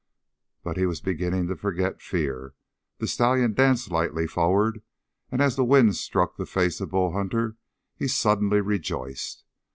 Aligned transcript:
But 0.63 0.77
he 0.77 0.87
was 0.87 0.99
beginning 0.99 1.45
to 1.49 1.55
forget 1.55 2.01
fear. 2.01 2.55
The 2.97 3.05
stallion 3.05 3.53
danced 3.53 3.91
lightly 3.91 4.25
forward, 4.25 4.81
and 5.31 5.43
as 5.43 5.55
the 5.55 5.63
wind 5.63 5.95
struck 5.95 6.37
the 6.37 6.47
face 6.47 6.81
of 6.81 6.89
Bull 6.89 7.11
Hunter 7.11 7.55
he 7.95 8.07
suddenly 8.07 8.61
rejoiced. 8.61 9.43